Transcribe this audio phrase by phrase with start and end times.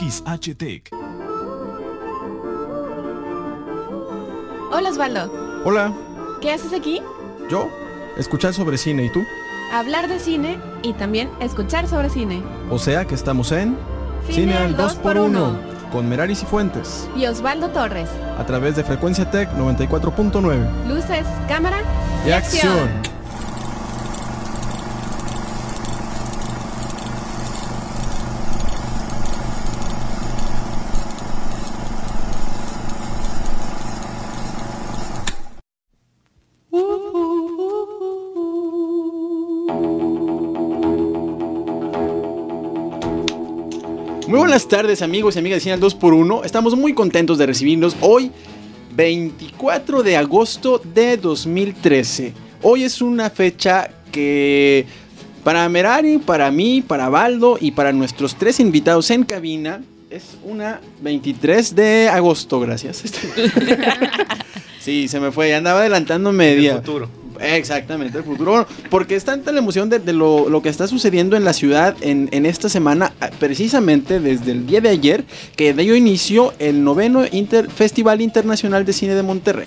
[0.00, 0.88] XHTEC.
[4.72, 5.30] Hola Osvaldo,
[5.64, 5.92] Hola,
[6.40, 7.02] ¿qué haces aquí?
[7.50, 7.68] yo,
[8.16, 9.20] escuchar sobre cine y tú.
[9.72, 12.42] Hablar de cine y también escuchar sobre cine.
[12.70, 13.76] O sea que estamos en
[14.28, 15.90] Cine al 2x1.
[15.92, 18.08] con Meraris y Fuentes Y Osvaldo Torres.
[18.38, 20.86] a través de Frecuencia Tech 94.9.
[20.88, 21.78] Luces, cámara
[22.26, 22.88] Y acción.
[44.60, 46.44] Buenas tardes amigos y amigas de Cine al 2x1.
[46.44, 48.30] Estamos muy contentos de recibirlos hoy,
[48.94, 52.34] 24 de agosto de 2013.
[52.60, 54.84] Hoy es una fecha que
[55.44, 60.82] para Merari, para mí, para Baldo y para nuestros tres invitados en cabina es una
[61.00, 63.02] 23 de agosto, gracias.
[64.78, 66.72] sí, se me fue, andaba adelantando media.
[66.72, 67.19] El futuro.
[67.40, 68.50] Exactamente, el futuro.
[68.52, 71.52] Bueno, Porque es tanta la emoción de, de lo, lo que está sucediendo en la
[71.52, 75.24] ciudad en, en esta semana, ah, precisamente desde el día de ayer,
[75.56, 79.66] que dio inicio el noveno Inter- Festival Internacional de Cine de Monterrey.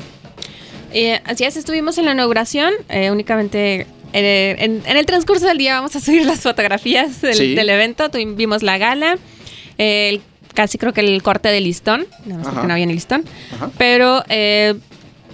[0.93, 2.71] Eh, así es, estuvimos en la inauguración.
[2.89, 7.33] eh, únicamente eh, en, en el transcurso del día vamos a subir las fotografías del,
[7.33, 7.55] Sí.
[7.55, 8.09] del evento.
[8.35, 9.17] Vimos la gala,
[9.79, 10.21] el-
[10.53, 12.53] casi creo que el corte de listón, nada más Ajá.
[12.53, 13.23] porque no había ni listón.
[13.55, 13.71] Ajá.
[13.79, 14.75] Pero eh,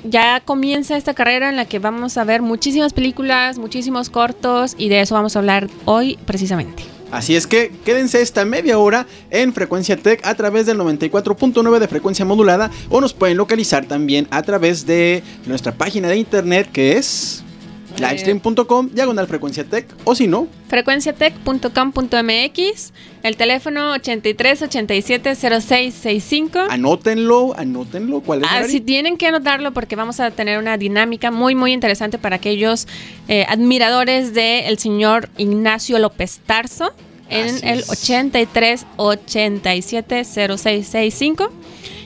[0.04, 4.90] ya comienza esta carrera en la que vamos a ver muchísimas películas, muchísimos cortos y
[4.90, 6.84] de eso vamos a hablar hoy precisamente.
[7.12, 11.88] Así es que quédense esta media hora en Frecuencia Tech a través del 94.9 de
[11.88, 16.98] frecuencia modulada o nos pueden localizar también a través de nuestra página de internet que
[16.98, 17.44] es
[18.00, 26.60] livestream.com diagonal frecuencia tech o si no frecuenciatech.com.mx, el teléfono 83 87 0665.
[26.70, 28.22] anótenlo, anótenlo.
[28.22, 28.48] ¿Cuál es?
[28.50, 32.38] Ah, sí, tienen que anotarlo porque vamos a tener una dinámica muy, muy interesante para
[32.38, 32.88] aquellos
[33.28, 36.94] eh, admiradores del señor Ignacio López Tarso
[37.30, 37.90] en Así el es.
[37.90, 41.52] 83 87 0665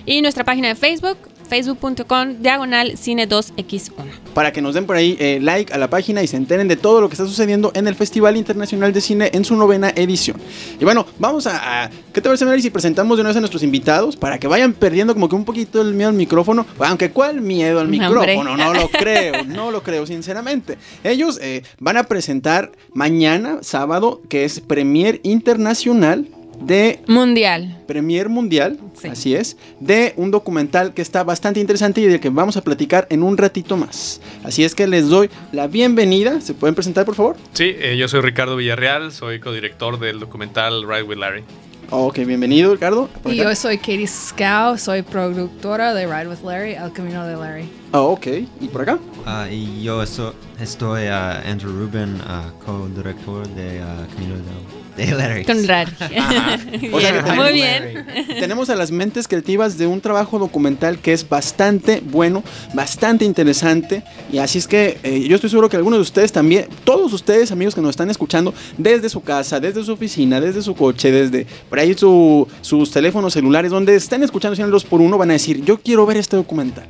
[0.06, 1.18] y nuestra página de Facebook
[1.54, 3.92] facebook.com diagonal cine 2x1
[4.34, 6.76] para que nos den por ahí eh, like a la página y se enteren de
[6.76, 10.38] todo lo que está sucediendo en el Festival Internacional de Cine en su novena edición.
[10.80, 11.84] Y bueno, vamos a...
[11.84, 14.48] a- ¿Qué te parece, Mary, si presentamos de una vez a nuestros invitados para que
[14.48, 16.66] vayan perdiendo como que un poquito el miedo al micrófono?
[16.80, 18.56] Aunque ¿cuál miedo al micrófono?
[18.58, 20.78] No lo creo, no lo creo, sinceramente.
[21.04, 26.28] Ellos eh, van a presentar mañana, sábado, que es Premier Internacional
[26.66, 29.08] de mundial Premier Mundial, Sí.
[29.08, 33.06] así es, de un documental que está bastante interesante y del que vamos a platicar
[33.10, 34.22] en un ratito más.
[34.44, 36.42] Así es que les doy la bienvenida.
[36.42, 37.36] ¿Se pueden presentar, por favor?
[37.54, 41.44] Sí, eh, yo soy Ricardo Villarreal, soy codirector del documental Ride with Larry.
[41.90, 43.10] Ok, bienvenido, Ricardo.
[43.26, 47.66] Y yo soy Katie Scow, soy productora de Ride with Larry, El Camino de Larry.
[47.92, 48.28] Ah, ok,
[48.62, 48.98] ¿y por acá?
[49.26, 53.82] Ah, y yo eso- estoy ah, Andrew Rubin, ah, co-director de
[54.16, 55.44] Camino de, de Larry.
[55.46, 55.88] con Rar.
[56.00, 56.60] Ajá.
[56.92, 58.06] O sea que Bien, tenemos- muy bien
[58.40, 62.44] Tenemos a las mentes creativas de un trabajo documental que es bastante bueno,
[62.74, 64.04] bastante interesante.
[64.32, 67.52] Y así es que eh, yo estoy seguro que algunos de ustedes también, todos ustedes
[67.52, 71.48] amigos que nos están escuchando desde su casa, desde su oficina, desde su coche, desde
[71.70, 75.80] por ahí su- sus teléfonos celulares, donde estén escuchando el 2x1, van a decir, yo
[75.80, 76.86] quiero ver este documental.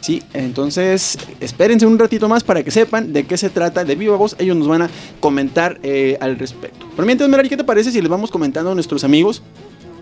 [0.00, 4.16] Sí, entonces espérense un ratito más para que sepan de qué se trata de viva
[4.16, 4.34] voz.
[4.38, 4.90] Ellos nos van a
[5.20, 6.86] comentar eh, al respecto.
[6.96, 9.42] Pero mientras, Merari, ¿qué te parece si les vamos comentando a nuestros amigos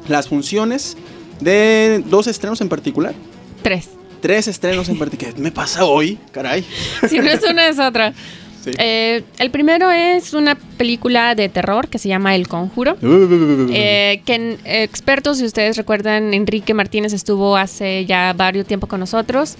[0.08, 0.96] las funciones
[1.40, 3.14] de dos estrenos en particular?
[3.62, 3.88] tres
[4.20, 5.34] Tres estrenos en particular.
[5.34, 6.18] ¿Qué me pasa hoy?
[6.32, 6.64] Caray.
[7.08, 8.12] si no es una es otra
[8.64, 8.72] Sí.
[8.76, 12.96] Eh, el primero es una película de terror que se llama El Conjuro.
[13.00, 18.88] Eh, que en- eh, expertos, si ustedes recuerdan, Enrique Martínez estuvo hace ya varios tiempo
[18.88, 19.54] con nosotros.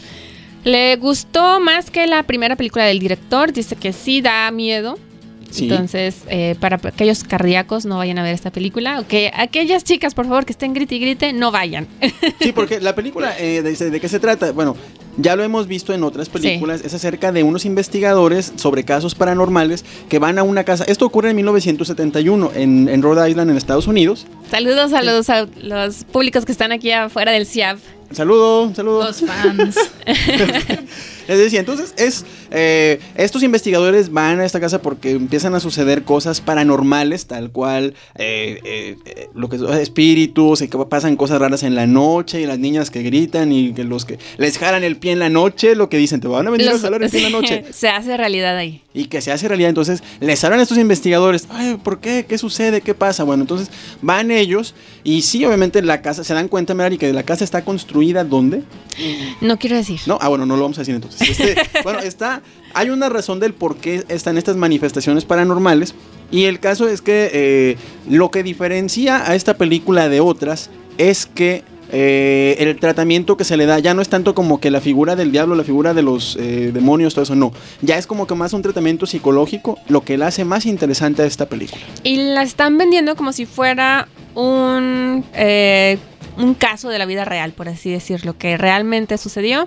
[0.65, 3.53] Le gustó más que la primera película del director.
[3.53, 4.99] Dice que sí da miedo.
[5.51, 5.65] Sí.
[5.65, 9.01] Entonces, eh, para aquellos cardíacos, no vayan a ver esta película.
[9.01, 11.87] O que aquellas chicas, por favor, que estén grite y grite, no vayan.
[12.41, 14.53] Sí, porque la película, eh, de, de qué se trata?
[14.53, 14.77] Bueno,
[15.17, 16.83] ya lo hemos visto en otras películas.
[16.85, 20.85] Es acerca de unos investigadores sobre casos paranormales que van a una casa.
[20.85, 24.27] Esto ocurre en 1971 en, en Rhode Island, en Estados Unidos.
[24.51, 27.79] Saludos a los, a los públicos que están aquí afuera del CIAP.
[28.13, 29.05] Saludo, saludo.
[29.05, 29.77] Los fans.
[31.29, 36.05] Les decía, entonces es eh, estos investigadores van a esta casa porque empiezan a suceder
[36.05, 41.39] cosas paranormales, tal cual eh, eh, eh, lo que son espíritus, y que pasan cosas
[41.39, 44.85] raras en la noche y las niñas que gritan y que los que les jalan
[44.85, 47.11] el pie en la noche, lo que dicen, te van a venir a jalar el
[47.11, 47.65] pie en la noche.
[47.73, 48.83] Se hace realidad ahí.
[48.99, 49.69] Y que se hace realidad.
[49.69, 52.27] Entonces les hablan a estos investigadores, Ay, ¿por qué?
[52.29, 52.81] ¿Qué sucede?
[52.81, 53.23] ¿Qué pasa?
[53.23, 53.71] Bueno, entonces
[54.03, 54.75] van ellos
[55.05, 58.65] y sí, obviamente la casa, se dan cuenta, Merari, que la casa está construida ¿dónde?
[59.41, 60.01] No quiero decir.
[60.07, 61.29] No, ah, bueno, no lo vamos a decir entonces.
[61.29, 61.55] Este,
[61.85, 62.43] bueno, está,
[62.75, 65.95] hay una razón del por qué están estas manifestaciones paranormales.
[66.31, 67.77] Y el caso es que eh,
[68.09, 73.57] lo que diferencia a esta película de otras es que eh, el tratamiento que se
[73.57, 76.03] le da ya no es tanto como que la figura del diablo, la figura de
[76.03, 77.53] los eh, demonios, todo eso, no.
[77.83, 81.27] Ya es como que más un tratamiento psicológico, lo que la hace más interesante a
[81.27, 81.81] esta película.
[82.03, 85.99] Y la están vendiendo como si fuera un, eh,
[86.37, 89.67] un caso de la vida real, por así decirlo, que realmente sucedió.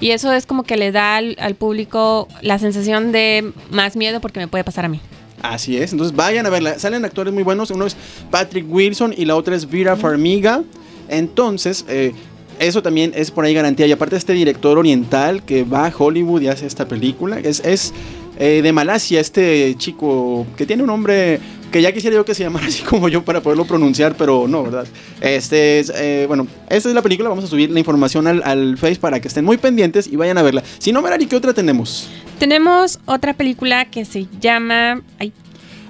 [0.00, 4.20] Y eso es como que le da al, al público la sensación de más miedo
[4.20, 5.00] porque me puede pasar a mí.
[5.42, 6.78] Así es, entonces vayan a verla.
[6.78, 7.70] Salen actores muy buenos.
[7.70, 7.96] Uno es
[8.30, 10.62] Patrick Wilson y la otra es Vera Farmiga.
[11.08, 12.12] Entonces, eh,
[12.58, 13.86] eso también es por ahí garantía.
[13.86, 17.92] Y aparte, este director oriental que va a Hollywood y hace esta película es, es
[18.38, 21.40] eh, de Malasia, este chico que tiene un nombre
[21.70, 24.64] que ya quisiera yo que se llamara así como yo para poderlo pronunciar, pero no,
[24.64, 24.86] ¿verdad?
[25.20, 27.28] Este es, eh, bueno, esta es la película.
[27.28, 30.38] Vamos a subir la información al, al Face para que estén muy pendientes y vayan
[30.38, 30.62] a verla.
[30.78, 32.08] Si no, Merari, ¿qué otra tenemos?
[32.38, 35.02] Tenemos otra película que se llama...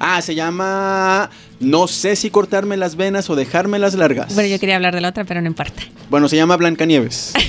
[0.01, 1.29] Ah, se llama
[1.61, 4.35] No sé si cortarme las venas o dejármelas largas.
[4.35, 5.83] bueno, yo quería hablar de la otra, pero no importa.
[6.11, 7.33] Bueno, se llama Blancanieves.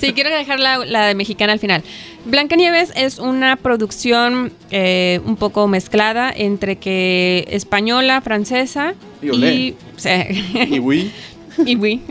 [0.00, 1.82] Sí, quiero dejar la, la de mexicana al final.
[2.24, 9.54] Blancanieves es una producción eh, un poco mezclada entre que española, francesa Y olé.
[9.54, 9.76] y,
[10.74, 11.10] y oui.
[11.64, 12.02] y oui.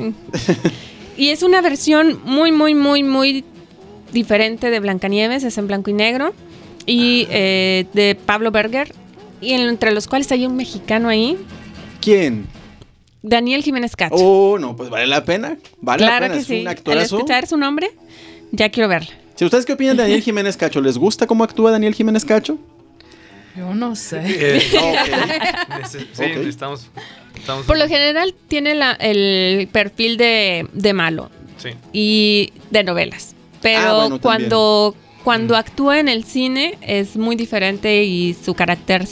[1.17, 3.43] Y es una versión muy, muy, muy, muy
[4.13, 5.43] diferente de Blancanieves.
[5.43, 6.33] Es en blanco y negro.
[6.85, 8.93] Y eh, de Pablo Berger.
[9.41, 11.37] Y entre los cuales hay un mexicano ahí.
[12.01, 12.47] ¿Quién?
[13.21, 14.15] Daniel Jiménez Cacho.
[14.15, 15.57] Oh, no, pues vale la pena.
[15.81, 16.33] Vale la claro pena.
[16.35, 16.53] que es sí.
[16.61, 17.15] un Al actorazo.
[17.17, 17.91] escuchar su nombre,
[18.51, 19.09] ya quiero verla.
[19.35, 22.57] Si ustedes qué opinan de Daniel Jiménez Cacho, ¿les gusta cómo actúa Daniel Jiménez Cacho?
[23.55, 24.21] Yo no sé.
[24.25, 24.61] Eh,
[25.81, 26.87] nece- sí, estamos,
[27.35, 31.69] estamos- Por lo general tiene la- el perfil de, de malo Sí.
[31.91, 33.35] y de novelas.
[33.61, 34.95] Pero Ah, bueno, cuando,
[35.27, 39.05] cuando actúa en el cine es muy diferente y su carácter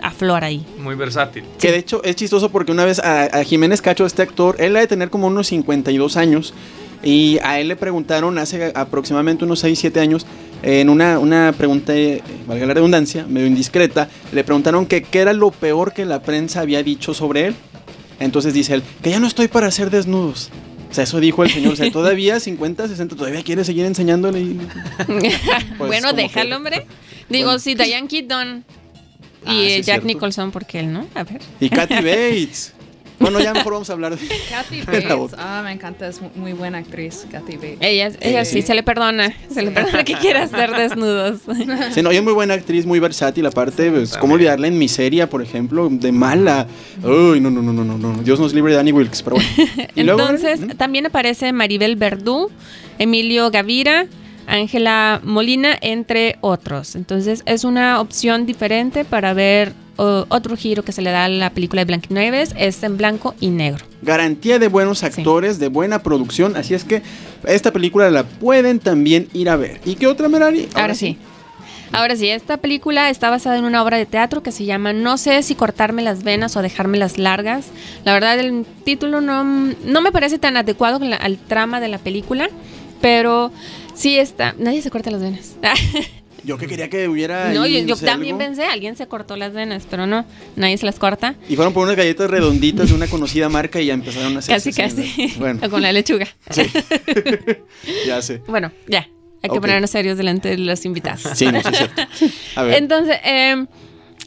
[0.00, 0.64] aflora ahí.
[0.78, 1.44] Muy versátil.
[1.60, 4.74] Que de hecho es chistoso porque una vez a, a Jiménez Cacho, este actor, él
[4.76, 6.54] ha de tener como unos 52 años.
[7.02, 10.24] Y a él le preguntaron hace aproximadamente unos 6, 7 años,
[10.62, 11.92] en una, una pregunta,
[12.46, 16.60] valga la redundancia, medio indiscreta, le preguntaron que qué era lo peor que la prensa
[16.62, 17.54] había dicho sobre él.
[18.20, 20.50] Entonces dice él, que ya no estoy para hacer desnudos.
[20.90, 21.72] O sea, eso dijo el señor.
[21.72, 24.40] O sea, todavía 50, 60, todavía quiere seguir enseñándole.
[24.40, 24.60] y-
[25.78, 26.86] bueno, déjalo, que- hombre.
[27.28, 27.58] Digo, Bueno.
[27.58, 28.64] sí, Diane Keaton
[29.44, 30.04] y Ah, sí, es Jack.
[30.04, 31.06] Nicholson, porque él no.
[31.14, 31.40] A ver.
[31.60, 32.72] Y Kathy Bates.
[33.18, 34.28] Bueno, ya mejor vamos a hablar de...
[34.50, 35.34] Kathy Bates.
[35.38, 36.06] Ah, me encanta.
[36.08, 37.78] Es mu- muy buena actriz, Kathy Bates.
[37.80, 38.62] Ella, ella sí, Eh.
[38.62, 39.34] se le perdona.
[39.52, 41.40] Se le perdona que quiera hacer desnudos.
[41.92, 43.44] Sí, no, ella es muy buena actriz, muy versátil.
[43.46, 45.88] Aparte, pues, ¿cómo olvidarla en Miseria, por ejemplo?
[45.90, 46.66] De mala.
[47.02, 48.22] Uy, no, no, no, no, no, no.
[48.22, 49.48] Dios nos libre de Danny Wilkes, pero bueno.
[49.96, 50.68] Luego, Entonces, ¿mm?
[50.76, 52.50] también aparece Maribel Verdú,
[52.98, 54.06] Emilio Gavira,
[54.48, 56.96] Ángela Molina, entre otros.
[56.96, 61.50] Entonces, es una opción diferente para ver otro giro que se le da a la
[61.50, 62.54] película de Blancanieves.
[62.56, 63.84] Es en blanco y negro.
[64.00, 66.56] garantía de buenos actores, de buena producción.
[66.56, 67.02] Así es que
[67.44, 69.80] esta película la pueden también ir a ver.
[69.84, 70.68] ¿Y qué otra, Merari?
[70.74, 71.18] Ahora, sí.
[71.90, 75.16] Ahora sí, esta película está basada en una obra de teatro que se llama No
[75.18, 77.66] sé si cortarme las venas o dejármelas largas.
[78.04, 82.50] La verdad, el título no, no me parece tan adecuado al trama de la película,
[83.00, 83.50] pero
[83.98, 84.54] sí está.
[84.58, 85.56] Nadie se corta las venas.
[86.44, 87.52] Yo que quería que hubiera.
[87.52, 88.46] no, yo, también algo.
[88.46, 90.24] pensé, alguien se cortó las venas, pero no,
[90.54, 91.34] nadie se las corta.
[91.48, 94.54] Y fueron por unas galletas redonditas de una conocida marca y ya empezaron a hacer.
[94.54, 95.34] Casi, casi.
[95.38, 96.28] Bueno, O con la lechuga.
[98.06, 98.40] ya sé.
[98.46, 99.08] Bueno, ya.
[99.42, 99.60] Hay que Ok.
[99.60, 101.22] ponernos serios delante de los invitados.
[101.34, 102.02] Sí, no, sí, es cierto.
[102.56, 102.74] A ver.
[102.76, 103.66] Entonces, eh,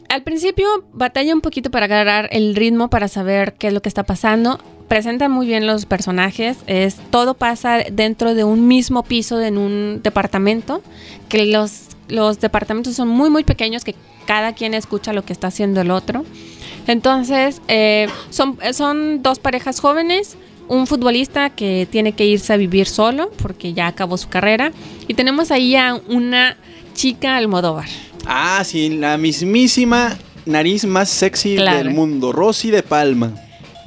[0.08, 3.88] al principio batalla un poquito para agarrar el ritmo para saber qué es lo que
[3.88, 4.58] está pasando.
[4.88, 6.58] Presenta muy bien los personajes.
[6.66, 10.82] Es todo pasa dentro de un mismo piso en un departamento.
[11.30, 13.94] Que los, los departamentos son muy muy pequeños que
[14.26, 16.24] cada quien escucha lo que está haciendo el otro.
[16.86, 20.36] Entonces, eh, son, son dos parejas jóvenes,
[20.68, 24.72] un futbolista que tiene que irse a vivir solo porque ya acabó su carrera.
[25.08, 26.56] Y tenemos ahí a una
[26.94, 27.88] chica Almodóvar.
[28.26, 31.78] Ah, sí, la mismísima nariz más sexy Claro.
[31.78, 33.32] del mundo, Rosy de Palma.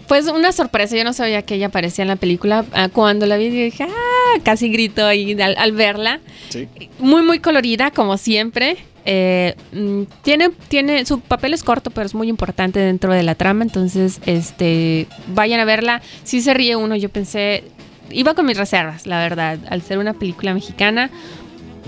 [0.07, 2.63] Pues una sorpresa, yo no sabía que ella aparecía en la película.
[2.73, 6.19] Ah, Cuando la vi dije, ah, casi grito ahí al, al verla.
[6.49, 6.67] Sí.
[6.99, 8.77] Muy, muy colorida, como siempre.
[9.07, 13.33] Eh, mm, tiene, tiene, su papel es corto, pero es muy importante dentro de la
[13.35, 13.63] trama.
[13.63, 16.01] Entonces, este, vayan a verla.
[16.23, 17.63] Si se ríe uno, yo pensé,
[18.11, 21.09] iba con mis reservas, la verdad, al ser una película mexicana.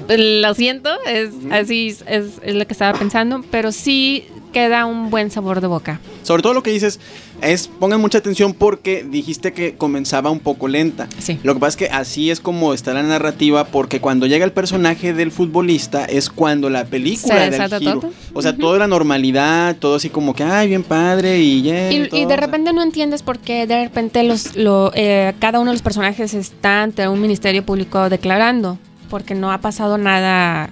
[0.08, 5.30] Lo siento, es así, es, es lo que estaba pensando, pero sí queda un buen
[5.30, 6.00] sabor de boca.
[6.24, 7.00] Sobre todo lo que dices
[7.42, 11.08] es, pongan mucha atención porque dijiste que comenzaba un poco lenta.
[11.20, 11.38] Sí.
[11.44, 14.52] Lo que pasa es que así es como está la narrativa porque cuando llega el
[14.52, 18.00] personaje del futbolista es cuando la película Se da el desata giro.
[18.00, 18.12] todo.
[18.34, 22.10] O sea, toda la normalidad, todo así como que, ay, bien padre y yeah, Y,
[22.12, 25.76] y de repente no entiendes por qué de repente los, lo, eh, cada uno de
[25.76, 30.70] los personajes está ante un ministerio público declarando, porque no ha pasado nada.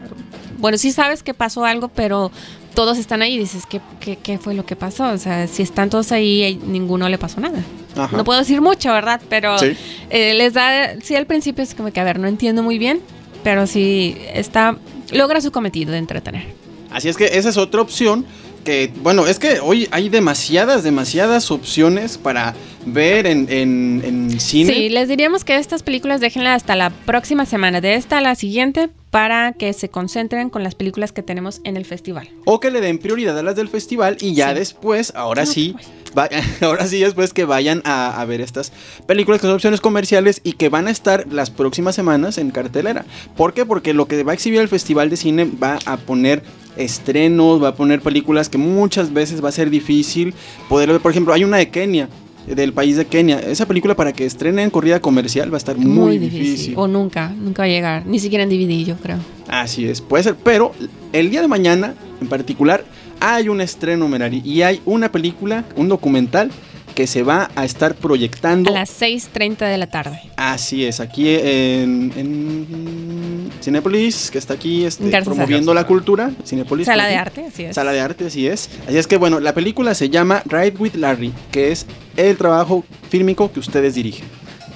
[0.58, 2.32] Bueno, sí sabes que pasó algo, pero
[2.74, 5.08] todos están ahí y dices, ¿qué, qué, qué fue lo que pasó?
[5.10, 7.60] O sea, si están todos ahí, eh, ninguno le pasó nada.
[7.96, 8.16] Ajá.
[8.18, 9.22] No puedo decir mucho, ¿verdad?
[9.30, 9.76] Pero Sí.
[10.10, 13.02] eh, les da, sí al principio es como que, a ver, no entiendo muy bien,
[13.44, 14.78] pero sí está,
[15.12, 16.46] logra su cometido de entretener.
[16.92, 18.26] Así es que esa es otra opción
[18.66, 24.74] que, bueno, es que hoy hay demasiadas, demasiadas opciones para ver en, en, en cine.
[24.74, 28.36] Sí, les diríamos que estas películas déjenlas hasta la próxima semana, de esta a la
[28.36, 32.30] siguiente, para que se concentren con las películas que tenemos en el festival.
[32.46, 34.56] O que le den prioridad a las del festival y ya Sí.
[34.60, 35.88] después, ahora No, sí, pues.
[36.18, 36.30] va-
[36.68, 38.72] ahora sí después que vayan a, a ver estas
[39.08, 43.06] películas que son opciones comerciales y que van a estar las próximas semanas en cartelera.
[43.38, 43.66] ¿Por qué?
[43.66, 46.44] Porque lo que va a exhibir el festival de cine va a poner
[46.76, 50.34] estrenos, va a poner películas que muchas veces va a ser difícil
[50.70, 51.00] poder ver.
[51.02, 52.10] Por ejemplo, hay una de Kenia,
[52.48, 53.40] del país de Kenia.
[53.40, 56.74] Esa película para que estrenen corrida comercial va a estar muy, difícil.
[56.78, 59.18] O nunca, nunca va a llegar, ni siquiera en DVD, yo creo.
[59.48, 60.74] Así es, puede ser, pero
[61.14, 62.84] el día de mañana en particular
[63.20, 66.52] hay un estreno, Merari, y hay una película, un documental
[66.94, 68.70] que se va a estar proyectando.
[68.70, 70.20] A las 6.30 de la tarde.
[70.38, 76.32] Así es, aquí en, en Cinépolis, que está aquí este, promoviendo la cultura.
[76.46, 76.86] Cinépolis.
[76.86, 77.76] Sala de arte, así es.
[77.76, 78.70] Sala de arte, así es.
[78.88, 81.86] Así es que bueno, la película se llama Ride with Larry, que es
[82.18, 84.28] el trabajo fílmico que ustedes dirigen.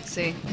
[0.05, 0.33] Sí.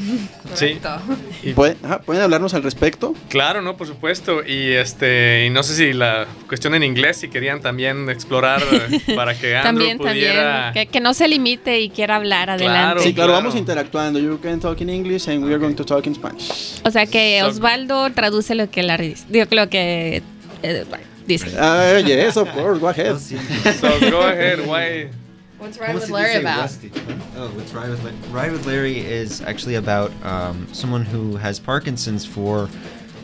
[0.55, 0.75] Sí.
[0.81, 1.01] Correcto.
[1.43, 3.13] Y- ¿Pueden, ajá, ¿pueden hablarnos al respecto?
[3.27, 4.43] Claro, no, por supuesto.
[4.45, 8.61] Y este, y no sé si la cuestión en inglés, si querían también explorar
[9.15, 10.63] para que Andrew También, pudiera.
[10.63, 10.85] también.
[10.87, 12.79] Que, que no se limite y quiera hablar adelante.
[12.79, 13.01] Claro.
[13.01, 13.43] Sí, claro, claro.
[13.43, 14.19] vamos interactuando.
[14.19, 16.79] You can talk in English and we are going to talk in Spanish.
[16.85, 19.25] O sea que Osvaldo traduce lo que dice.
[19.27, 20.23] Digo, lo que
[20.63, 20.85] eh,
[21.27, 21.51] dice.
[21.59, 23.17] Ah, yes, of course, go ahead.
[23.17, 25.09] So go ahead, why?
[25.57, 26.59] What's Ride with Larry about?
[26.59, 26.91] rusty?
[27.35, 28.15] Oh, what's Ride with Larry?
[28.29, 32.69] Ride with Larry is actually about um, someone who has Parkinson's for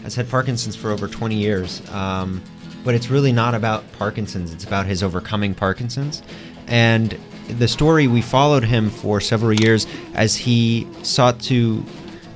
[0.01, 1.87] has had Parkinson's for over 20 years.
[1.91, 2.41] Um,
[2.83, 4.51] but it's really not about Parkinson's.
[4.51, 6.23] It's about his overcoming Parkinson's,
[6.65, 9.85] and the story we followed him for several years
[10.15, 11.85] as he sought to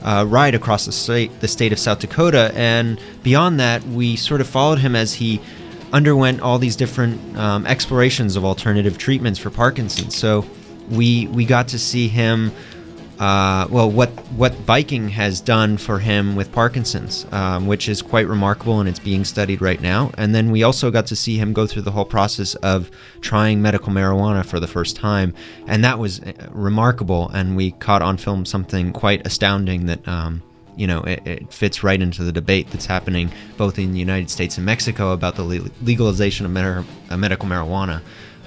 [0.04, 4.42] uh, ride across the state, the state of South Dakota, and beyond that, we sort
[4.42, 5.42] of followed him as he
[5.94, 10.16] underwent all these different um, explorations of alternative treatments for Parkinson's.
[10.16, 10.46] So
[10.90, 12.52] we we got to see him.
[13.20, 18.28] Uh, well, what what biking has done for him with Parkinson's, um, which is quite
[18.28, 20.12] remarkable, and it's being studied right now.
[20.20, 22.92] And then we also got to see him go through the whole process of
[23.22, 25.34] trying medical marijuana for the first time,
[25.66, 27.30] and that was uh, remarkable.
[27.30, 30.44] And we caught on film something quite astounding that um,
[30.78, 34.30] you know, it, it fits right into the debate that's happening both in the United
[34.30, 38.02] States and Mexico about the le- legalization of uh, medical marijuana.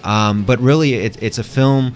[0.05, 1.95] Um, but really, it, it's a film.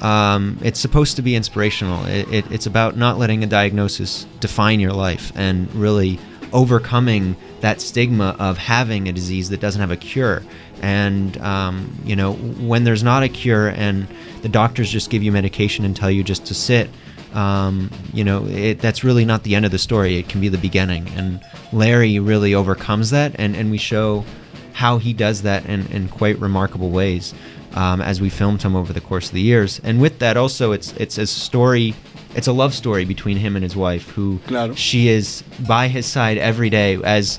[0.00, 2.04] Um, it's supposed to be inspirational.
[2.06, 6.18] It, it's about not letting a diagnosis define your life and really
[6.52, 10.42] overcoming that stigma of having a disease that doesn't have a cure.
[10.82, 14.06] And, um, you know, when there's not a cure and
[14.42, 16.90] the doctors just give you medication and tell you just to sit,
[17.34, 20.16] um, you know, it, that's really not the end of the story.
[20.18, 21.08] It can be the beginning.
[21.16, 21.40] And
[21.72, 24.24] Larry really overcomes that, and, and we show
[24.72, 27.34] how he does that in, in quite remarkable ways
[27.74, 29.80] um, as we filmed him over the course of the years.
[29.84, 31.94] And with that, also, it's it's a story.
[32.36, 34.74] It's a love story between him and his wife, who Claro.
[34.74, 36.98] she is by his side every day.
[37.02, 37.38] As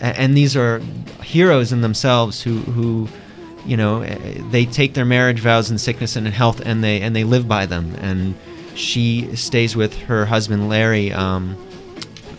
[0.00, 0.80] and these are
[1.22, 3.08] heroes in themselves who who
[3.66, 7.00] you know eh, they take their marriage vows in sickness and in health and they
[7.00, 8.34] and they live by them and
[8.74, 11.56] she stays with her husband larry um,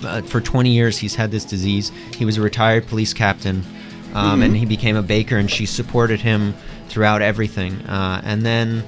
[0.04, 1.92] uh, for 20 years he's had this disease.
[2.16, 3.64] He was a retired police captain
[4.14, 6.54] um, and he became a baker and she supported him
[6.88, 7.74] throughout everything.
[7.88, 8.84] Uh, and then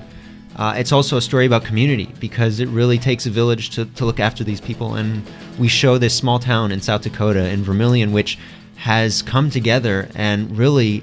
[0.55, 4.05] uh, it's also a story about community because it really takes a village to, to
[4.05, 4.95] look after these people.
[4.95, 5.23] And
[5.57, 8.37] we show this small town in south dakota in vermilion which
[8.77, 11.01] has come together and really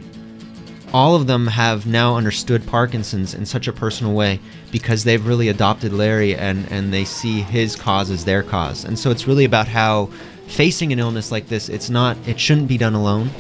[0.93, 5.49] all of them have now understood Parkinson's in such a personal way because they've really
[5.49, 8.85] adopted Larry and, and they see his cause as their cause.
[8.85, 10.07] And so it's really about how
[10.49, 13.31] facing an illness like this, it's not, it shouldn't be done alone.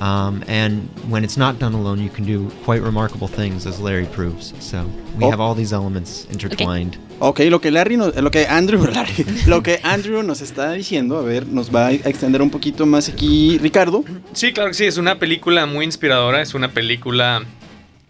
[0.00, 4.06] Um, and when it's not done alone, you can do quite remarkable things, as Larry
[4.06, 4.52] proves.
[4.58, 4.84] So
[5.16, 5.30] we Oh.
[5.30, 6.96] have all these elements intertwined.
[7.20, 11.18] Ok, lo que Larry, nos- lo que Andrew, Larry, lo que Andrew nos está diciendo,
[11.18, 14.02] a ver, nos va a extender un poquito más aquí Ricardo.
[14.32, 17.44] Sí, claro que sí, es una película muy inspiradora, es una película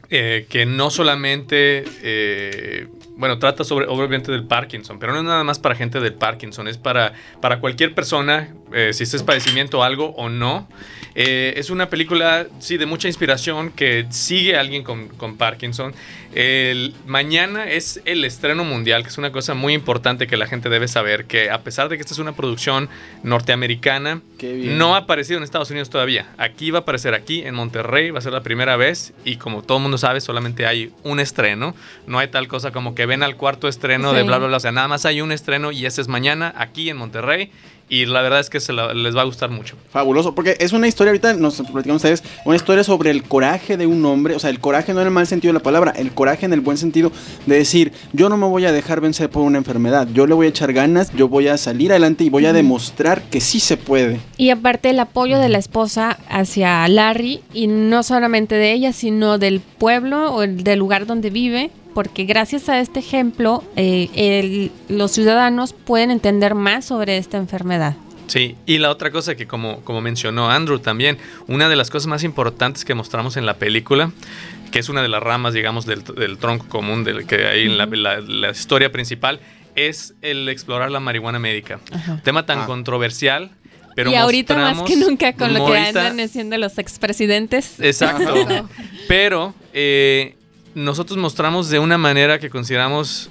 [0.09, 2.87] eh, que no solamente, eh,
[3.23, 6.67] bueno, trata sobre, obviamente del Parkinson, pero no es nada más para gente del Parkinson,
[6.67, 10.67] es para, para cualquier persona, eh, si es padecimiento o algo o no.
[11.15, 15.95] Eh, es una película, sí, de mucha inspiración que sigue a alguien con, con Parkinson.
[16.35, 20.71] El, mañana es el estreno mundial, que es una cosa muy importante que la gente
[20.71, 22.89] debe saber, que a pesar de que esta es una producción
[23.23, 26.27] norteamericana, no ha aparecido en Estados Unidos todavía.
[26.39, 29.63] Aquí va a aparecer aquí, en Monterrey, va a ser la primera vez y como
[29.63, 31.75] todo el mundo sabe, solamente hay un estreno.
[32.07, 34.57] No hay tal cosa como que ven al cuarto estreno de bla, bla, bla.
[34.57, 37.51] O sea, nada más hay un estreno y ese es mañana aquí en Monterrey
[37.89, 39.77] y la verdad es que se la- les va a gustar mucho.
[39.91, 43.87] Fabuloso, porque es una historia, ahorita nos platicamos ustedes, una historia sobre el coraje de
[43.87, 46.13] un hombre, o sea, el coraje no en el mal sentido de la palabra, el
[46.13, 47.13] coraje en el buen sentido
[47.47, 50.47] de decir, yo no me voy a dejar vencer por una enfermedad, yo le voy
[50.47, 53.77] a echar ganas, yo voy a salir adelante y voy a demostrar que sí se
[53.77, 54.21] puede.
[54.39, 59.39] Y aparte el apoyo de la esposa hacia Larry, y no solamente de ella, sino
[59.39, 64.71] del pueblo o el- del lugar donde vive, porque gracias a este ejemplo eh, el-
[64.89, 67.95] los ciudadanos pueden entender más sobre esta enfermedad.
[68.29, 71.19] Sí, y la otra cosa que como, como mencionó Andrew también,
[71.49, 74.11] una de las cosas más importantes que mostramos en la película,
[74.71, 77.77] que es una de las ramas, digamos, del, del tronco común del que hay en
[77.77, 79.41] la, la- la historia principal,
[79.75, 81.81] es el explorar la marihuana médica.
[81.93, 82.21] Ajá.
[82.25, 82.67] Tema tan Ah.
[82.67, 83.51] controversial,
[83.95, 87.79] pero y ahorita más que nunca con lo que andan haciendo los expresidentes.
[87.81, 88.35] Exacto.
[89.09, 90.37] Pero eh,
[90.75, 93.31] nosotros mostramos de una manera que consideramos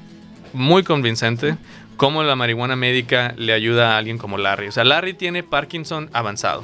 [0.54, 1.56] muy convincente
[1.98, 4.68] cómo la marihuana médica le ayuda a alguien como Larry.
[4.68, 6.64] O sea, Larry tiene Parkinson avanzado.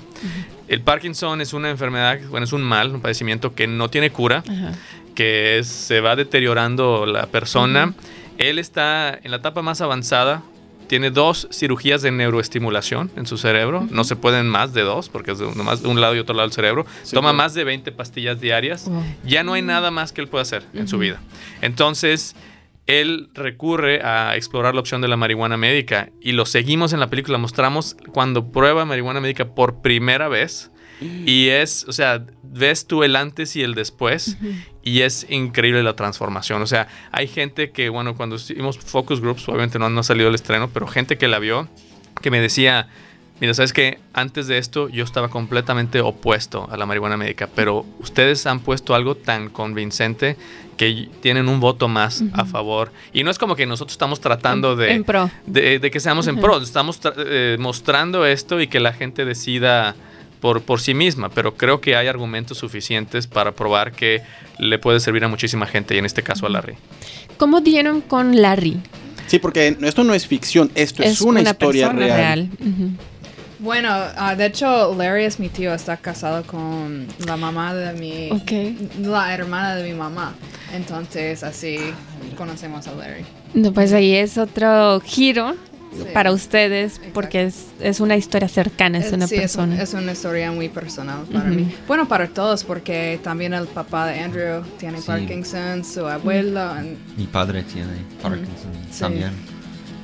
[0.68, 4.44] El Parkinson es una enfermedad, bueno, es un mal, un padecimiento que no tiene cura,
[4.50, 4.72] Ajá.
[5.16, 7.94] que es- se va deteriorando la persona.
[8.38, 10.42] Él está en la etapa más avanzada.
[10.88, 13.88] Tiene dos cirugías de neuroestimulación en su cerebro.
[13.92, 16.20] No se pueden más de dos, porque es de uno más de un lado y
[16.20, 16.86] otro lado del cerebro.
[17.04, 17.38] Sí, Toma claro.
[17.38, 18.86] más de 20 pastillas diarias.
[18.88, 19.04] Wow.
[19.26, 21.20] Ya no hay nada más que él pueda hacer en su vida.
[21.62, 22.36] Entonces,
[22.86, 27.10] él recurre a explorar la opción de la marihuana médica y lo seguimos en la
[27.10, 27.38] película.
[27.38, 30.72] Mostramos cuando prueba marihuana médica por primera vez.
[31.00, 34.36] Y es, o sea, ves tú el antes y el después
[34.88, 36.62] y es increíble la transformación.
[36.62, 40.30] O sea, hay gente que, bueno, cuando hicimos focus groups, obviamente no, no ha salido
[40.30, 41.68] el estreno, pero gente que la vio,
[42.22, 42.88] que me decía,
[43.42, 44.00] mira, ¿sabes qué?
[44.14, 48.96] Antes de esto yo estaba completamente opuesto a la marihuana médica, pero ustedes han puesto
[48.96, 50.38] algo tan convincente
[50.78, 52.94] que tienen un voto más a favor.
[53.12, 55.30] Y no es como que nosotros estamos tratando de En pro.
[55.46, 56.62] de, de que seamos en pro.
[56.62, 59.96] Estamos eh, mostrando esto y que la gente decida
[60.40, 64.22] por, por sí misma, pero creo que hay argumentos suficientes para probar que
[64.60, 66.76] le puede servir a muchísima gente y en este caso a Larry.
[67.38, 68.78] ¿Cómo dieron con Larry?
[69.28, 72.50] Sí, porque esto no es ficción, esto es, una, historia persona real.
[72.60, 72.92] Ujú.
[73.60, 78.30] Bueno, ah, de hecho, Larry es mi tío, está casado con la mamá de mi...
[78.32, 79.02] Ok.
[79.02, 80.36] La hermana de mi mamá.
[80.74, 81.80] Entonces, así
[82.38, 83.26] conocemos a Larry.
[83.56, 85.56] No, pues ahí es otro giro
[85.92, 86.04] Sí.
[86.14, 87.14] para ustedes Exacto.
[87.14, 89.82] porque es, es una historia cercana, es Eh, una sí, es, un- persona.
[89.84, 91.54] es una historia muy personal para Ujú.
[91.56, 91.76] mí.
[91.88, 95.08] Bueno, para todos, porque también el papá de Andrew tiene Sí.
[95.08, 96.62] Parkinson, su abuelo.
[96.62, 99.00] and- Mi padre tiene Parkinson Sí.
[99.00, 99.32] también.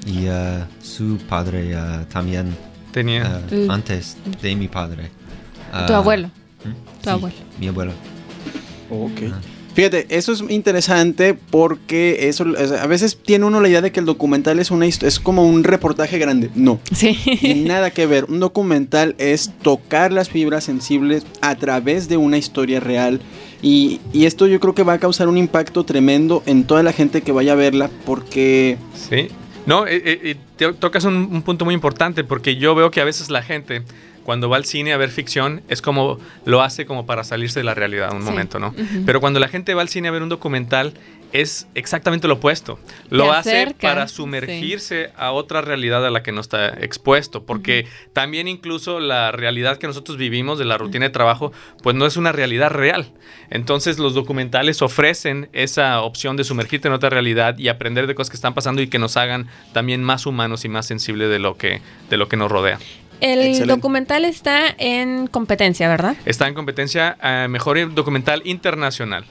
[0.05, 2.55] Y uh, su padre uh, también
[2.91, 3.41] Tenía.
[3.51, 3.71] uh, Mm.
[3.71, 5.09] antes de mi padre.
[5.87, 6.27] tu Uh, abuelo.
[6.63, 6.71] ¿hmm?
[7.01, 7.35] Tu Sí, abuelo.
[7.59, 7.91] Mi abuelo.
[8.89, 9.21] Ok.
[9.73, 12.45] Fíjate, eso es interesante porque eso
[12.79, 15.63] a veces tiene uno la idea de que el documental es una es como un
[15.63, 16.49] reportaje grande.
[16.53, 16.79] No.
[16.95, 17.17] Sí.
[17.67, 18.25] nada que ver.
[18.25, 23.19] Un documental es tocar las fibras sensibles a través de una historia real.
[23.63, 26.91] Y, y esto yo creo que va a causar un impacto tremendo en toda la
[26.93, 28.77] gente que vaya a verla porque...
[28.93, 29.29] Sí.
[29.65, 32.99] No, eh, eh, eh, te- tocas un, un punto muy importante porque yo veo que
[32.99, 33.81] a veces la gente
[34.23, 37.63] cuando va al cine a ver ficción es como lo hace como para salirse de
[37.65, 38.29] la realidad un Sí.
[38.29, 38.73] momento, ¿no?
[39.05, 40.93] Pero cuando la gente va al cine a ver un documental
[41.33, 42.77] es exactamente lo opuesto.
[43.09, 44.17] Lo hace para sí.
[44.17, 49.77] sumergirse a otra realidad a la que no está expuesto, porque también incluso la realidad
[49.79, 53.11] que nosotros vivimos de la rutina de trabajo, pues no es una realidad real.
[53.49, 58.29] Entonces los documentales ofrecen esa opción de sumergirte en otra realidad y aprender de cosas
[58.29, 61.57] que están pasando y que nos hagan también más humanos y más sensibles de lo
[61.57, 61.81] que
[62.11, 62.77] de lo que nos rodea.
[63.23, 63.73] El Excelente.
[63.73, 66.15] documental está en competencia, ¿verdad?
[66.25, 69.23] Está en competencia a mejor documental internacional.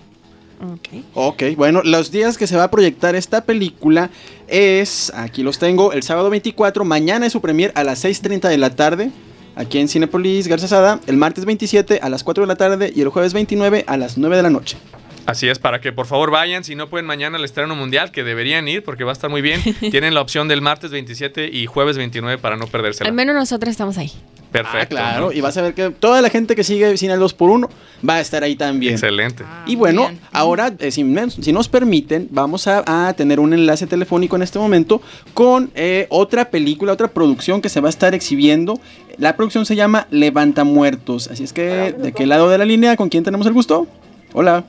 [0.63, 0.89] Ok.
[1.15, 4.11] Ok, bueno, los días que se va a proyectar esta película
[4.49, 8.59] es, aquí los tengo, el sábado 24, mañana es su premier a las 6.30 de
[8.59, 9.11] la tarde,
[9.57, 13.03] aquí en Cinepolis Garza Sada, el martes 27 a las 4 de la tarde y
[13.03, 14.79] el jueves 29 a las 9 de la noche.
[15.25, 18.25] Así es, para que por favor vayan, si no pueden mañana al estreno mundial, que
[18.25, 19.61] deberían ir porque va a estar muy bien.
[19.91, 23.09] Tienen la opción del martes 27 y jueves 29 para no perdérsela.
[23.09, 24.11] Al menos nosotros estamos ahí.
[24.51, 24.79] Perfecto.
[24.81, 25.33] Ah, claro, ¿no?
[25.33, 27.69] y vas a ver que toda la gente que sigue Cine al 2x1
[28.07, 28.93] va a estar ahí también.
[28.93, 29.45] Excelente.
[29.47, 30.21] Ah, Y bueno, bien.
[30.31, 31.07] ahora, eh, si,
[31.41, 35.01] si nos permiten, vamos a, a tener un enlace telefónico en este momento
[35.33, 38.79] con eh, otra película, otra producción que se va a estar exhibiendo.
[39.17, 41.29] La producción se llama Levanta Muertos.
[41.29, 42.97] Así es que, ¿de qué lado de la línea?
[42.97, 43.87] ¿Con quién tenemos el gusto?
[44.35, 44.65] Hola.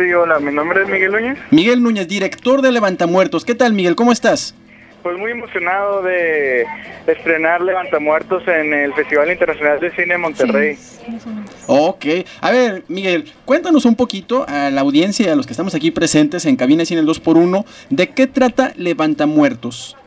[0.00, 1.38] Sí, hola, mi nombre es Miguel Núñez.
[1.50, 3.44] Miguel Núñez, director de Levanta Muertos.
[3.44, 3.96] ¿Qué tal, Miguel?
[3.96, 4.54] ¿Cómo estás?
[5.02, 6.64] Pues muy emocionado de
[7.06, 10.78] estrenar Levantamuertos en el Festival Internacional de Cine de Monterrey.
[11.66, 12.06] Ok.
[12.40, 15.90] A ver, Miguel, cuéntanos un poquito a la audiencia y a los que estamos aquí
[15.90, 19.98] presentes en Cabina Cine el 2x1, ¿de qué trata Levanta Muertos?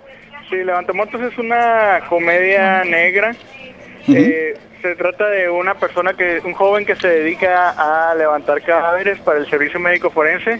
[0.49, 3.36] Sí, Levantamuertos es una comedia negra.
[4.08, 4.17] Ujú.
[4.17, 9.17] Eh, se trata de una persona que, un joven que se dedica a levantar cadáveres
[9.22, 10.60] para el servicio médico forense.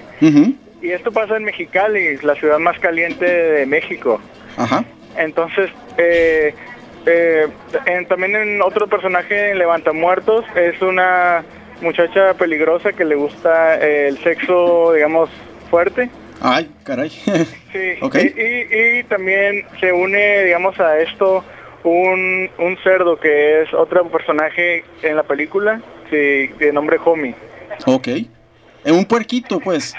[0.82, 4.20] Y esto pasa en Mexicali, la ciudad más caliente de México.
[4.58, 4.84] Ajá.
[5.18, 6.56] Entonces, eh,
[7.06, 7.48] eh,
[7.86, 11.44] en- también en otro personaje en Levantamuertos es una
[11.82, 15.30] muchacha peligrosa que le gusta eh, el sexo, digamos,
[15.70, 16.10] fuerte.
[16.42, 17.10] Ay, caray.
[17.74, 18.16] Sí, Ok.
[18.16, 21.44] y, y- y también se une, digamos, a esto
[21.84, 27.36] un, un cerdo que es otro personaje en la película, sí, de nombre Homie.
[27.86, 28.08] ok.
[28.86, 29.96] En un puerquito, pues.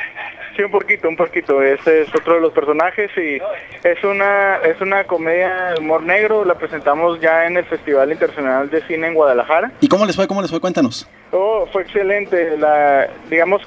[0.56, 1.60] Sí, un poquito, un poquito.
[1.62, 3.40] Ese es otro de los personajes y
[3.86, 6.44] es una es una comedia de humor negro.
[6.44, 9.72] La presentamos ya en el Festival Internacional de Cine en Guadalajara.
[9.80, 10.28] ¿Y cómo les fue?
[10.28, 10.60] ¿Cómo les fue?
[10.60, 11.08] Cuéntanos.
[11.32, 12.56] Oh, fue excelente.
[12.56, 13.62] La, digamos,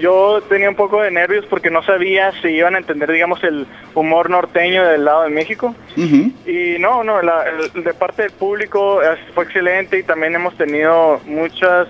[0.00, 3.66] yo tenía un poco de nervios porque no sabía si iban a entender, digamos, el
[3.94, 5.74] humor norteño del lado de México.
[5.96, 10.56] Y no, no, la- el- de parte del público eh, fue excelente y también hemos
[10.56, 11.88] tenido muchas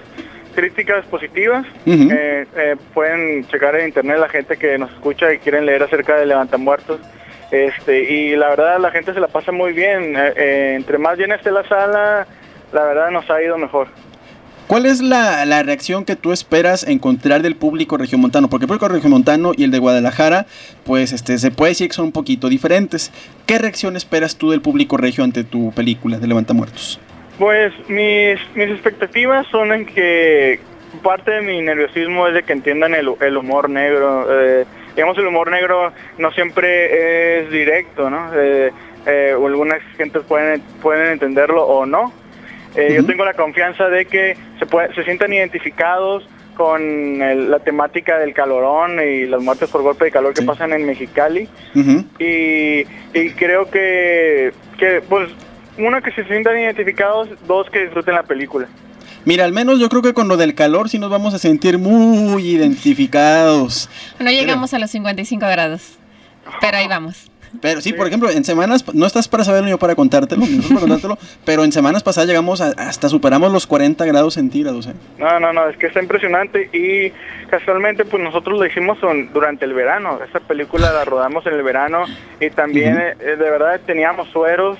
[0.55, 1.67] críticas positivas.
[1.87, 6.17] Eh, eh, pueden checar en internet la gente que nos escucha y quieren leer acerca
[6.17, 7.01] de Levantamuertos.
[7.51, 10.17] Este, y la verdad la gente se la pasa muy bien.
[10.17, 12.27] Eh, eh, entre más llena esté la sala,
[12.73, 13.89] la verdad nos ha ido mejor.
[14.69, 18.49] ¿Cuál es la, la reacción que tú esperas encontrar del público regiomontano?
[18.49, 20.47] Porque el público regiomontano y el de Guadalajara,
[20.85, 23.11] pues este, se puede decir que son un poquito diferentes.
[23.47, 27.01] ¿Qué reacción esperas tú del público regio ante tu película de Levanta Muertos?
[27.40, 30.61] Pues mis, mis expectativas son en que
[31.03, 34.26] parte de mi nerviosismo es de que entiendan el, el humor negro.
[34.31, 38.31] Eh, digamos, el humor negro no siempre es directo, ¿no?
[38.37, 38.70] Eh,
[39.07, 42.12] eh, algunas gentes pueden, pueden entenderlo o no.
[42.76, 47.61] Eh, Yo tengo la confianza de que se, puede- se sientan identificados con el- la
[47.61, 50.46] temática del calorón y las muertes por golpe de calor que Sí.
[50.46, 51.48] pasan en Mexicali
[52.18, 55.31] y, y creo que, que, pues,
[55.81, 58.69] uno, que se sientan identificados, dos, que disfruten la película.
[59.25, 61.77] Mira, al menos yo creo que con lo del calor sí nos vamos a sentir
[61.79, 63.88] muy identificados.
[64.19, 65.99] No llegamos a los 55 grados,
[66.61, 67.27] pero ahí vamos.
[67.61, 70.81] Pero sí, por ejemplo, en semanas, no estás para saberlo ni yo para contártelo, para
[70.83, 74.87] contártelo, pero en semanas pasadas llegamos a- hasta superamos los 40 grados centígrados.
[74.87, 74.93] ¿eh?
[75.19, 77.11] No, no, no, es que está impresionante y
[77.51, 81.62] casualmente pues nosotros lo hicimos son- durante el verano, esta película la rodamos en el
[81.64, 82.05] verano
[82.40, 83.03] y también Ujú.
[83.21, 84.79] eh, de verdad teníamos sueros,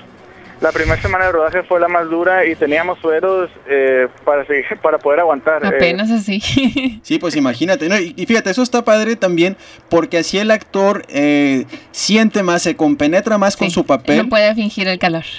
[0.61, 4.79] la primera semana de rodaje fue la más dura y teníamos sueros eh, para, seguir-
[4.81, 5.63] para poder aguantar.
[5.65, 6.39] eh, Apenas así.
[7.03, 7.89] Sí, pues imagínate.
[7.89, 7.97] ¿no?
[7.99, 9.57] Y, y fíjate, eso está padre también
[9.89, 14.17] porque así el actor eh, siente más, se compenetra más con su papel.
[14.17, 15.23] No puede fingir el calor.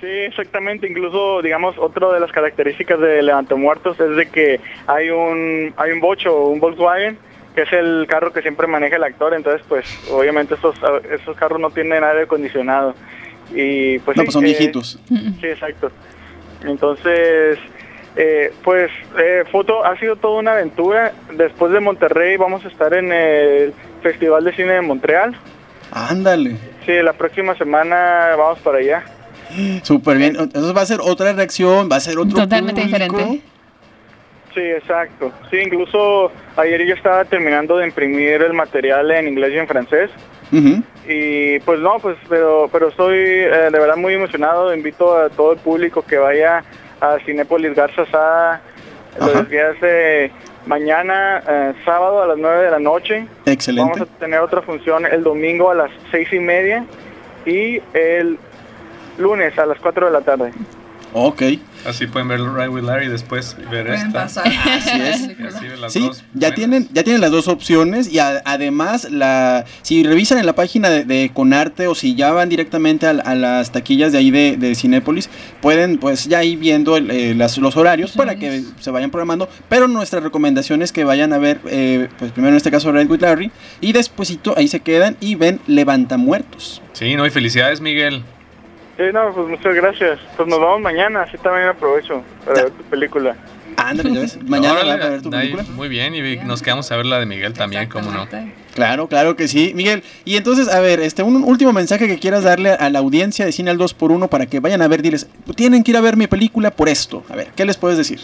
[0.00, 0.86] Sí, exactamente.
[0.88, 6.00] Incluso, digamos, otra de las características de Levantamuertos es de que hay un hay un
[6.00, 7.18] bocho, un Volkswagen,
[7.54, 9.34] que es el carro que siempre maneja el actor.
[9.34, 10.76] Entonces, pues, obviamente estos
[11.10, 12.94] esos carros no tienen aire acondicionado
[13.54, 14.98] y pues no, sí, pues son eh, viejitos.
[15.08, 15.90] Sí, exacto.
[16.64, 17.58] Entonces,
[18.16, 21.12] eh, pues, eh, foto ha sido toda una aventura.
[21.36, 25.36] Después de Monterrey vamos a estar en el Festival de Cine de Montreal.
[25.92, 26.56] Ándale.
[26.84, 29.04] Sí, la próxima semana vamos para allá.
[29.82, 30.36] Súper bien.
[30.38, 32.98] Entonces va a ser otra reacción, va a ser otro Totalmente público.
[32.98, 33.42] diferente.
[34.54, 35.32] Sí, exacto.
[35.50, 40.10] Sí, incluso ayer yo estaba terminando de imprimir el material en inglés y en francés.
[40.52, 44.74] Y pues no, pues, pero, pero estoy eh, de verdad muy emocionado.
[44.74, 46.64] Invito a todo el público que vaya
[47.00, 48.62] a Cinépolis Garza Sada
[49.18, 50.30] los días de
[50.66, 53.26] mañana, eh, sábado a las 9 de la noche.
[53.46, 53.92] Excelente.
[53.92, 56.84] Vamos a tener otra función el domingo a las seis y media
[57.44, 58.38] y el
[59.18, 60.52] lunes a las 4 de la tarde.
[61.12, 61.42] Ok.
[61.86, 64.22] Así pueden ver Ride with Larry y después ver Pueden esta.
[64.24, 64.46] pasar.
[64.66, 65.54] Así es.
[65.54, 66.54] Así las Sí, dos ya buenas.
[66.54, 70.90] tienen, ya tienen las dos opciones y a- además la, si revisan en la página
[70.90, 74.56] de, de Conarte o si ya van directamente a, a las taquillas de ahí de,
[74.56, 75.30] de Cinépolis,
[75.62, 79.48] pueden pues ya ir viendo el, eh, las- los horarios para que se vayan programando,
[79.68, 83.08] pero nuestra recomendación es que vayan a ver, eh, pues primero en este caso Red
[83.10, 86.82] with Larry y despuesito ahí se quedan y ven Levantamuertos.
[86.92, 88.22] Sí, no, y felicidades, Miguel.
[88.96, 90.18] Sí, no, pues muchas gracias.
[90.36, 93.36] Pues nos vemos mañana, así también aprovecho para ver tu película.
[93.76, 95.64] Ándale, ya ves, mañana Órale, van a ver tu ahí, película.
[95.74, 98.26] Muy bien, y nos quedamos a ver la de Miguel también, cómo no.
[98.74, 100.02] Claro, claro que sí, Miguel.
[100.24, 103.52] Y entonces, a ver, este un último mensaje que quieras darle a la audiencia de
[103.52, 106.26] Cine al 2x1 para que vayan a ver, diles, tienen que ir a ver mi
[106.26, 107.22] película por esto.
[107.28, 108.20] A ver, ¿qué les puedes decir?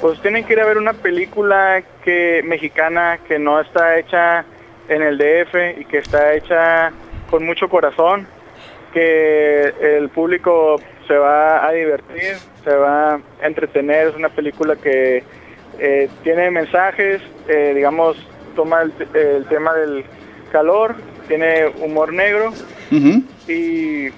[0.00, 4.46] Pues tienen que ir a ver una película que mexicana que no está hecha
[4.88, 6.90] en el DF y que está hecha
[7.30, 8.26] con mucho corazón,
[8.92, 15.22] que el público se va a divertir, se va a entretener, es una película que
[15.78, 18.16] eh, tiene mensajes, eh, digamos,
[18.54, 20.04] toma el, el tema del
[20.52, 20.94] calor,
[21.28, 22.52] tiene humor negro
[23.48, 24.08] y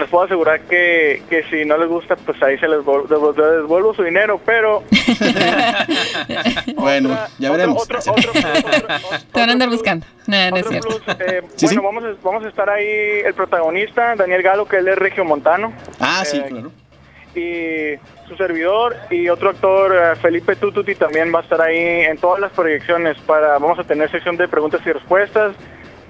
[0.00, 4.02] les puedo asegurar que, que si no les gusta, pues ahí se les, devuelvo su
[4.02, 4.82] dinero, pero...
[6.76, 7.82] Bueno, Otra- ya otro- veremos.
[7.82, 10.06] Otro, otro, otro- Te van a andar buscando.
[10.26, 10.88] No, no es otro cierto.
[10.88, 11.86] plus, eh, Sí, bueno, sí.
[11.86, 16.22] Vamos, a, vamos a estar ahí el protagonista, Daniel Galo, que él es regiomontano, Ah,
[16.24, 16.72] sí, Eh, claro.
[17.34, 22.16] y su servidor, y otro actor, eh, Felipe Tututi, también va a estar ahí en
[22.18, 23.18] todas las proyecciones.
[23.18, 25.54] para Vamos a tener sección de preguntas y respuestas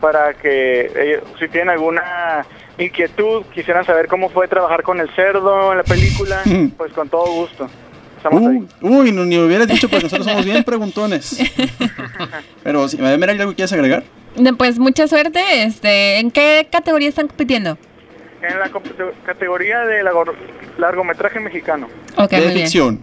[0.00, 2.46] para que eh, si tienen alguna
[2.78, 6.42] inquietud, quisieran saber cómo fue trabajar con el cerdo en la película,
[6.76, 7.68] pues con todo gusto.
[8.16, 8.66] Estamos ahí.
[8.82, 11.38] Uy, no, ni me hubieras dicho porque nosotros somos bien preguntones.
[12.62, 14.02] Pero, ver, Mira, ¿hay algo que quieras agregar?
[14.36, 15.40] No, Pues mucha suerte.
[15.62, 17.78] Este, ¿En qué categoría están compitiendo?
[18.42, 18.70] En la
[19.24, 20.34] categoría de largo-
[20.78, 21.88] largometraje mexicano.
[22.16, 22.58] Ok, de muy bien.
[22.60, 23.00] ficción.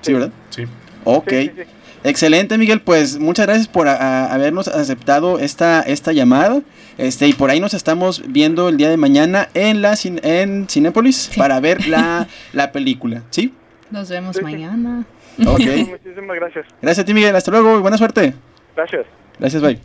[0.00, 0.30] Sí, ¿verdad?
[0.50, 0.64] Sí.
[1.04, 1.28] Ok.
[1.30, 1.62] Sí, sí, sí.
[2.04, 2.80] Excelente, Miguel.
[2.80, 6.62] Pues muchas gracias por a- a- habernos aceptado esta, esta llamada.
[6.96, 11.30] Este, y por ahí nos estamos viendo el día de mañana en la en Cinépolis
[11.36, 13.22] para ver la, la película.
[13.30, 13.52] ¿Sí?
[13.90, 14.44] Nos vemos Sí, sí.
[14.44, 15.04] mañana.
[15.46, 15.60] Ok.
[15.88, 16.66] Muchísimas gracias.
[16.82, 17.34] Gracias a ti, Miguel.
[17.36, 18.34] Hasta luego y buena suerte.
[18.76, 19.06] Gracias.
[19.38, 19.78] Gracias, bye.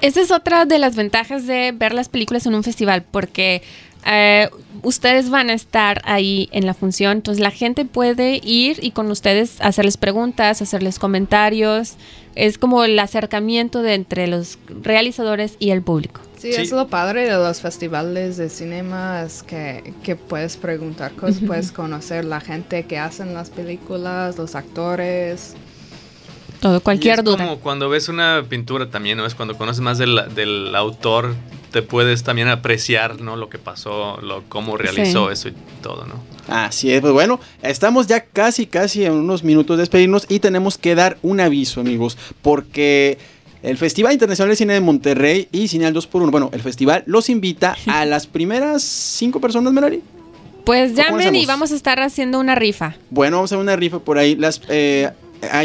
[0.00, 3.62] Esa es otra de las ventajas de ver las películas en un festival, porque
[4.06, 4.48] eh,
[4.82, 9.10] ustedes van a estar ahí en la función, entonces la gente puede ir y con
[9.10, 11.94] ustedes hacerles preguntas, hacerles comentarios.
[12.36, 16.20] Es como el acercamiento de entre los realizadores y el público.
[16.38, 16.60] Sí, Sí.
[16.60, 21.72] es lo padre de los festivales de cinema, es que, que puedes preguntar cosas, puedes
[21.72, 25.54] conocer la gente que hacen las películas, los actores.
[26.60, 27.36] Todo, cualquier Y es duda.
[27.38, 29.26] como cuando ves una pintura también, ¿no?
[29.26, 31.34] Es cuando conoces más del, del autor,
[31.70, 33.36] te puedes también apreciar, ¿no?
[33.36, 35.32] Lo que pasó, lo, cómo realizó Sí.
[35.34, 36.14] eso y todo, ¿no?
[36.48, 40.78] Así es, pues bueno, estamos ya casi, casi en unos minutos de despedirnos y tenemos
[40.78, 43.18] que dar un aviso, amigos, porque
[43.62, 47.28] el Festival Internacional de Cine de Monterrey y Cine al 2x1, bueno, el festival los
[47.28, 50.02] invita a las primeras cinco personas, Melari.
[50.64, 52.94] Pues ¿Cómo llamen y vamos a estar haciendo una rifa.
[53.10, 54.34] Bueno, vamos a hacer una rifa por ahí.
[54.36, 55.10] Las, eh,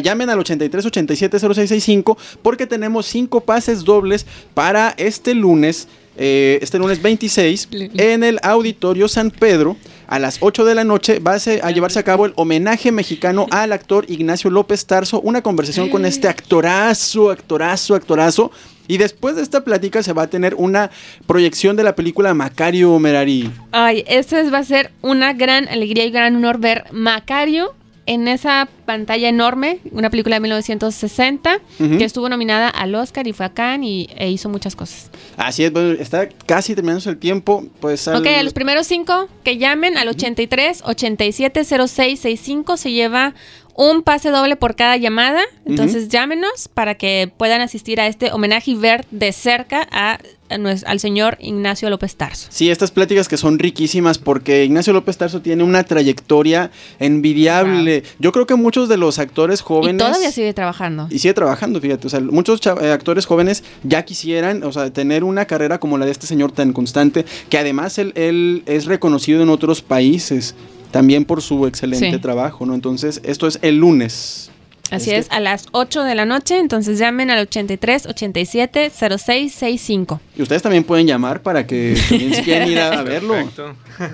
[0.02, 6.78] llamen al 83 87 0665 porque tenemos cinco pases dobles para este lunes, eh, este
[6.80, 9.76] lunes 26, en el Auditorio San Pedro.
[10.06, 12.92] A las 8 de la noche va a, se- a llevarse a cabo el homenaje
[12.92, 15.20] mexicano al actor Ignacio López Tarso.
[15.22, 18.52] Una conversación con este actorazo, actorazo, actorazo.
[18.88, 20.92] Y después de esta plática se va a tener una
[21.26, 23.50] proyección de la película Macario Merari.
[23.72, 27.74] Ay, esa es- va a ser una gran alegría y gran honor ver Macario
[28.06, 31.98] en esa pantalla enorme, una película de 1960 Ujú.
[31.98, 35.10] que estuvo nominada al Oscar y fue a Cannes y, e hizo muchas cosas.
[35.38, 37.66] Así es, bueno, está casi terminándose el tiempo.
[37.80, 42.92] Pues al- Ok, a los primeros cinco que llamen al 83 87 06 65 se
[42.92, 43.34] lleva
[43.76, 45.42] un pase doble por cada llamada.
[45.66, 51.00] Entonces llámenos para que puedan asistir a este homenaje y ver de cerca a, al
[51.00, 52.48] señor Ignacio López Tarso.
[52.52, 58.04] Sí, estas pláticas que son riquísimas porque Ignacio López Tarso tiene una trayectoria envidiable.
[58.20, 59.96] Yo creo que muchos de los actores jóvenes...
[59.96, 61.08] Y todavía sigue trabajando.
[61.10, 62.08] Y sigue trabajando, fíjate.
[62.08, 66.06] O sea, muchos eh, actores jóvenes ya quisieran, o sea, tener una carrera como la
[66.06, 70.56] de este señor tan constante, que además él, él es reconocido en otros países
[70.94, 72.20] también por su excelente Sí.
[72.20, 72.74] trabajo, ¿no?
[72.74, 74.50] Entonces, esto es el lunes.
[74.92, 80.22] Así es, a las 8 de la noche, entonces llamen al 83 87 06 65.
[80.38, 83.34] Y ustedes también pueden llamar para que también si quieren ir a, a verlo.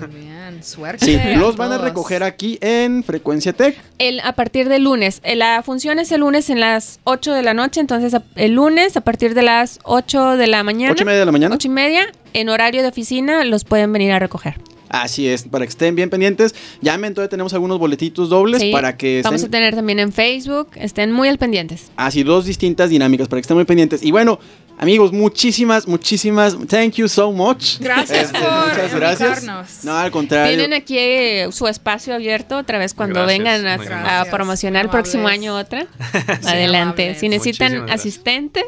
[0.08, 1.04] Bien, suerte.
[1.04, 3.76] Sí, a los van a recoger aquí en Frecuencia Tech.
[3.98, 5.20] El, a partir del lunes.
[5.22, 8.96] Eh, La función es el lunes en las 8 de la noche, entonces el lunes
[8.96, 10.92] a partir de las 8 de la mañana.
[10.92, 11.54] ¿Ocho y media de la mañana?
[11.56, 14.54] 8 y media, en horario de oficina, los pueden venir a recoger.
[14.90, 16.54] Así es, para que estén bien pendientes.
[16.82, 19.50] Llamen, todavía tenemos algunos boletitos dobles Sí, para que Vamos a estén.
[19.52, 21.90] tener también en Facebook, estén muy al pendientes.
[21.96, 24.02] Así, dos distintas dinámicas para que estén muy pendientes.
[24.02, 24.40] Y bueno,
[24.80, 26.56] amigos, muchísimas, muchísimas.
[26.66, 27.78] Thank you so much.
[27.78, 29.30] Gracias Este, por muchas gracias.
[29.38, 29.84] invitarnos.
[29.84, 30.56] No, al contrario.
[30.56, 34.34] Tienen aquí eh, su espacio abierto otra vez cuando Gracias, vengan a, a amables.
[34.34, 35.86] promocionar el próximo año otra.
[36.46, 37.14] Adelante.
[37.14, 38.64] Si necesitan Muchísimas asistentes,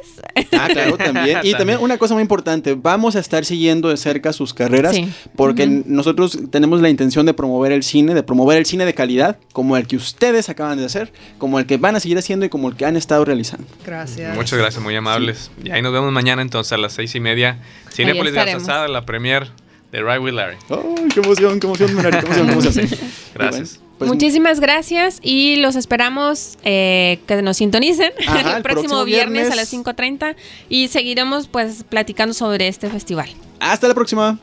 [0.52, 1.38] Ah, claro, también.
[1.42, 5.10] Y también una cosa muy importante, vamos a estar siguiendo de cerca sus carreras Sí.
[5.36, 9.38] porque nosotros tenemos la intención de promover el cine, de promover el cine de calidad,
[9.52, 12.48] como el que ustedes acaban de hacer, como el que van a seguir haciendo y
[12.48, 13.66] como el que han estado realizando.
[13.84, 14.34] Gracias.
[14.34, 15.50] Muchas gracias, muy amables.
[15.64, 17.58] Y ahí nos vemos mañana entonces a las seis y media.
[17.88, 18.32] Estaremos.
[18.32, 19.50] Garzazada, la premier
[19.92, 20.56] de Ride with Larry.
[20.70, 22.88] ¡Ay, qué emoción, qué emoción, Menari, qué emoción, qué emoción!
[23.34, 23.80] Gracias.
[23.98, 29.04] Pues, muchísimas gracias y los esperamos eh, que nos sintonicen Ajá, el, el próximo, próximo
[29.04, 29.72] viernes, a viernes.
[29.72, 30.34] las 5.30
[30.68, 33.28] y seguiremos pues platicando sobre este festival.
[33.60, 34.38] Hasta la próxima.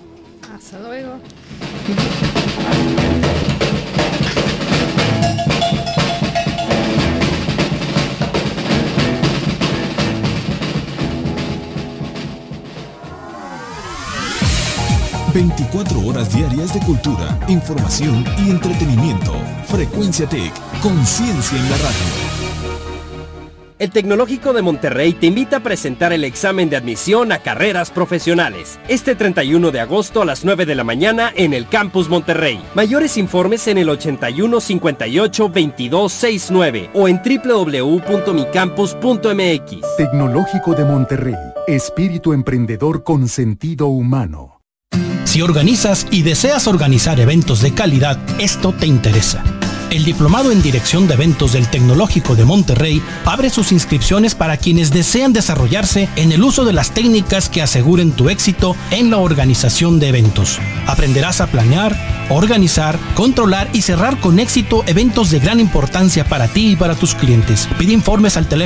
[0.56, 1.20] Hasta luego.
[15.34, 19.34] 24 horas diarias de cultura, información y entretenimiento.
[19.66, 22.40] Frecuencia Tech, conciencia en la radio.
[23.80, 28.78] El Tecnológico de Monterrey te invita a presentar el examen de admisión a carreras profesionales.
[28.90, 32.62] Este 31 de agosto a las 9 de la mañana en el Campus Monterrey.
[32.76, 39.96] Mayores informes en el 81 58 22 69 o en www.micampus.mx.
[39.96, 41.38] Tecnológico de Monterrey,
[41.68, 44.59] espíritu emprendedor con sentido humano.
[45.30, 49.44] Si organizas y deseas organizar eventos de calidad, esto te interesa.
[49.92, 54.92] El Diplomado en Dirección de Eventos del Tecnológico de Monterrey abre sus inscripciones para quienes
[54.92, 60.00] desean desarrollarse en el uso de las técnicas que aseguren tu éxito en la organización
[60.00, 60.60] de eventos.
[60.88, 61.96] Aprenderás a planear,
[62.30, 67.16] organizar, controlar y cerrar con éxito eventos de gran importancia para ti y para tus
[67.16, 67.68] clientes.
[67.78, 68.60] Pide informes al teléfono